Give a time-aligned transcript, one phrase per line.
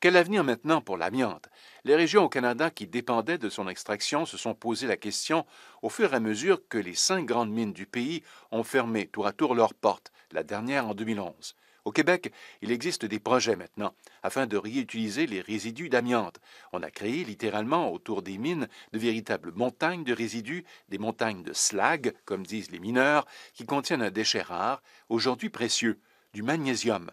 [0.00, 1.48] Quel avenir maintenant pour l'amiante?
[1.82, 5.44] Les régions au Canada qui dépendaient de son extraction se sont posé la question
[5.82, 8.22] au fur et à mesure que les cinq grandes mines du pays
[8.52, 11.56] ont fermé tour à tour leurs portes, la dernière en 2011.
[11.84, 12.32] Au Québec,
[12.62, 13.92] il existe des projets maintenant
[14.22, 16.38] afin de réutiliser les résidus d'amiante.
[16.72, 21.52] On a créé littéralement autour des mines de véritables montagnes de résidus, des montagnes de
[21.52, 25.98] slag, comme disent les mineurs, qui contiennent un déchet rare, aujourd'hui précieux,
[26.34, 27.10] du magnésium.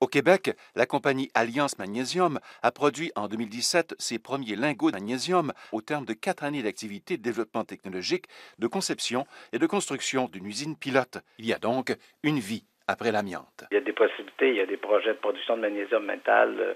[0.00, 5.54] Au Québec, la compagnie Alliance Magnésium a produit en 2017 ses premiers lingots de magnésium
[5.72, 8.26] au terme de quatre années d'activité de développement technologique,
[8.58, 11.16] de conception et de construction d'une usine pilote.
[11.38, 13.64] Il y a donc une vie après l'amiante.
[13.70, 16.54] Il y a des possibilités, il y a des projets de production de magnésium mental,
[16.60, 16.74] euh,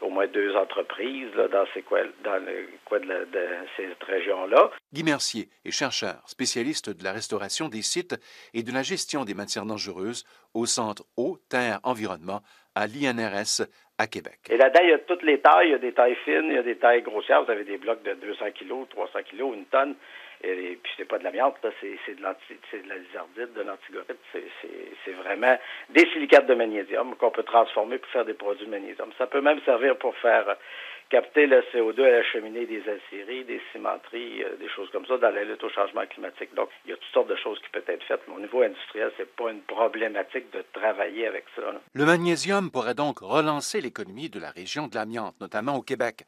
[0.00, 1.84] au moins deux entreprises dans, ces
[2.24, 4.70] dans le coin de, de cette région-là.
[4.92, 8.16] Guy Mercier est chercheur, spécialiste de la restauration des sites
[8.52, 12.42] et de la gestion des matières dangereuses au Centre Eau, Terre, Environnement
[12.76, 13.66] à l'INRS
[13.98, 14.38] à Québec.
[14.50, 15.68] Et là-dedans, il y a toutes les tailles.
[15.68, 17.42] Il y a des tailles fines, il y a des tailles grossières.
[17.42, 19.94] Vous avez des blocs de 200 kg, 300 kg, une tonne.
[20.44, 24.18] Et, puis, c'est pas de l'amiante, c'est de, de la lizardite, de l'antigorite.
[24.32, 25.56] C'est vraiment
[25.88, 29.10] des silicates de magnésium qu'on peut transformer pour faire des produits de magnésium.
[29.16, 30.56] Ça peut même servir pour faire
[31.10, 35.16] capter le CO2 à la cheminée des aciéries, des cimenteries, euh, des choses comme ça
[35.18, 36.54] dans la lutte au changement climatique.
[36.54, 38.62] Donc, il y a toutes sortes de choses qui peuvent être faites, mais au niveau
[38.62, 41.62] industriel, c'est pas une problématique de travailler avec ça.
[41.94, 46.24] Le magnésium pourrait donc relancer l'économie de la région de l'amiante, notamment au Québec.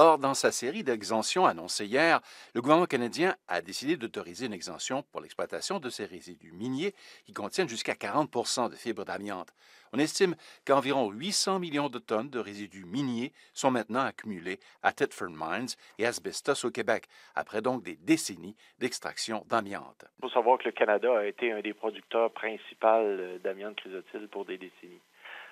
[0.00, 2.20] Or, dans sa série d'exemptions annoncée hier,
[2.54, 6.94] le gouvernement canadien a décidé d'autoriser une exemption pour l'exploitation de ces résidus miniers
[7.26, 9.52] qui contiennent jusqu'à 40 de fibres d'amiante.
[9.92, 15.32] On estime qu'environ 800 millions de tonnes de résidus miniers sont maintenant accumulés à Thetford
[15.32, 20.04] Mines et Asbestos au Québec, après donc des décennies d'extraction d'amiante.
[20.18, 24.44] Il faut savoir que le Canada a été un des producteurs principaux d'amiante chrysotile pour
[24.44, 25.02] des décennies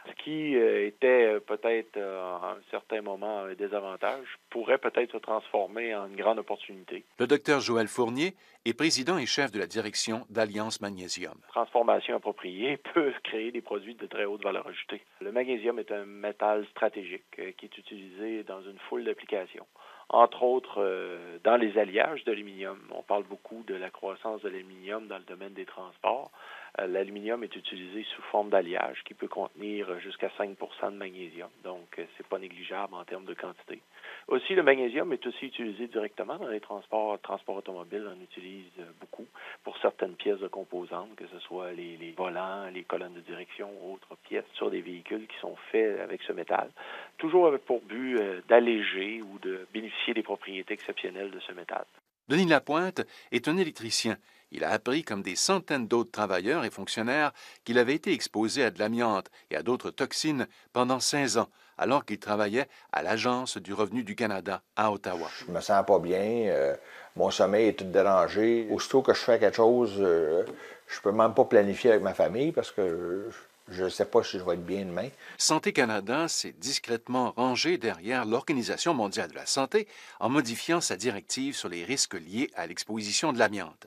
[0.08, 5.12] ce qui euh, était euh, peut-être euh, à un certain moment un désavantage pourrait peut-être
[5.12, 7.04] se transformer en une grande opportunité.
[7.18, 8.34] Le docteur Joël Fournier
[8.64, 11.34] est président et chef de la direction d'Alliance Magnésium.
[11.48, 15.02] Transformation appropriée peut créer des produits de très haute valeur ajoutée.
[15.20, 17.24] Le magnésium est un métal stratégique
[17.56, 19.66] qui est utilisé dans une foule d'applications
[20.08, 22.78] entre autres dans les alliages d'aluminium.
[22.92, 26.30] On parle beaucoup de la croissance de l'aluminium dans le domaine des transports.
[26.78, 31.48] Euh, l'aluminium est utilisé sous forme d'alliage qui peut contenir jusqu'à 5% de magnésium.
[31.64, 33.80] Donc, euh, c'est pas négligeable en termes de quantité.
[34.28, 38.06] Aussi, le magnésium est aussi utilisé directement dans les transports, transports automobiles.
[38.06, 39.26] On utilise euh, beaucoup
[39.64, 43.70] pour certaines pièces de composantes, que ce soit les, les volants, les colonnes de direction
[43.90, 46.70] autres pièces sur des véhicules qui sont faits avec ce métal.
[47.18, 48.18] Toujours pour but
[48.48, 51.84] d'alléger ou de bénéficier des propriétés exceptionnelles de ce métal.
[52.28, 54.16] Denis Lapointe est un électricien.
[54.50, 57.32] Il a appris, comme des centaines d'autres travailleurs et fonctionnaires,
[57.64, 61.48] qu'il avait été exposé à de l'amiante et à d'autres toxines pendant 15 ans,
[61.78, 65.28] alors qu'il travaillait à l'Agence du revenu du Canada à Ottawa.
[65.46, 66.76] Je me sens pas bien, euh,
[67.16, 68.68] mon sommeil est tout dérangé.
[68.70, 70.44] Aussitôt que je fais quelque chose, euh,
[70.86, 73.28] je peux même pas planifier avec ma famille parce que
[73.68, 75.08] je ne sais pas si je vais être bien demain.
[75.38, 79.88] Santé Canada s'est discrètement rangé derrière l'Organisation mondiale de la santé
[80.20, 83.86] en modifiant sa directive sur les risques liés à l'exposition de l'amiante.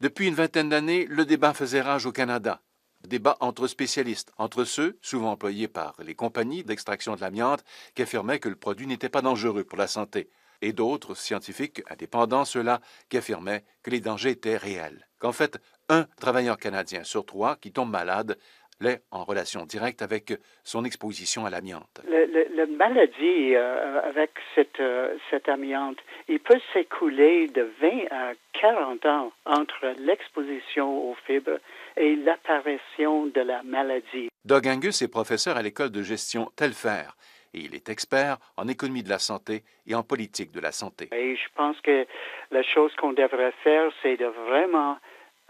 [0.00, 2.62] Depuis une vingtaine d'années, le débat faisait rage au Canada.
[3.06, 8.40] Débat entre spécialistes, entre ceux, souvent employés par les compagnies d'extraction de l'amiante, qui affirmaient
[8.40, 10.28] que le produit n'était pas dangereux pour la santé,
[10.62, 16.04] et d'autres scientifiques indépendants, ceux-là, qui affirmaient que les dangers étaient réels, qu'en fait, un
[16.16, 18.38] travailleur canadien sur trois qui tombe malade
[18.80, 20.32] l'est en relation directe avec
[20.64, 22.00] son exposition à l'amiante.
[22.08, 25.98] La maladie euh, avec cette, euh, cette amiante,
[26.28, 31.58] il peut s'écouler de 20 à 40 ans entre l'exposition aux fibres
[31.96, 34.28] et l'apparition de la maladie.
[34.44, 37.10] Doug Angus est professeur à l'école de gestion Telfer
[37.54, 41.08] et il est expert en économie de la santé et en politique de la santé.
[41.12, 42.06] Et je pense que
[42.50, 44.98] la chose qu'on devrait faire, c'est de vraiment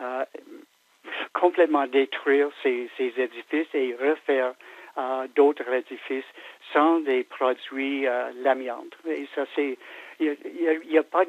[0.00, 0.24] euh,
[1.38, 4.54] complètement détruire ces, ces édifices et refaire
[4.98, 6.24] euh, d'autres édifices
[6.72, 8.30] sans des produits euh.
[9.06, 9.76] Et ça, c'est,
[10.18, 10.36] il
[10.88, 11.24] n'y a, pas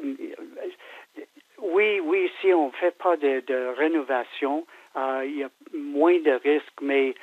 [1.60, 4.66] oui, oui, si on ne fait pas de, de rénovation,
[4.96, 7.14] euh, il y a moins de risques, mais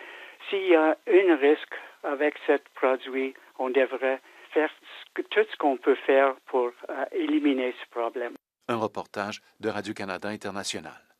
[0.49, 4.21] s'il y a un risque avec ce produit, on devrait
[4.51, 4.69] faire
[5.15, 8.33] tout ce qu'on peut faire pour euh, éliminer ce problème.
[8.67, 11.14] Un reportage de Radio-Canada International.